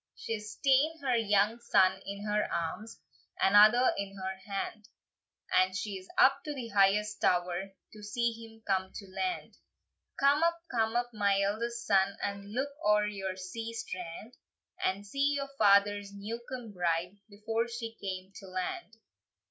She's 0.15 0.55
taen 0.65 0.97
her 1.03 1.15
young 1.15 1.59
son 1.59 2.01
in 2.07 2.23
her 2.25 2.51
arms, 2.51 2.99
Another 3.39 3.93
in 3.95 4.15
her 4.17 4.35
hand, 4.51 4.89
And 5.53 5.75
she's 5.77 6.09
up 6.17 6.43
to 6.45 6.55
the 6.55 6.69
highest 6.69 7.21
tower, 7.21 7.73
To 7.93 8.01
see 8.01 8.31
him 8.31 8.63
come 8.65 8.91
to 8.95 9.05
land. 9.07 9.57
"Come 10.19 10.41
up, 10.41 10.59
come 10.71 10.95
up, 10.95 11.11
my 11.13 11.39
eldest 11.41 11.85
son, 11.85 12.17
And 12.19 12.51
look 12.51 12.69
oer 12.83 13.05
yon 13.05 13.37
sea 13.37 13.73
strand, 13.73 14.33
And 14.83 15.05
see 15.05 15.35
your 15.35 15.49
father's 15.59 16.11
new 16.11 16.39
come 16.49 16.71
bride, 16.71 17.19
Before 17.29 17.67
she 17.67 17.93
come 18.01 18.31
to 18.37 18.47
land." 18.47 18.97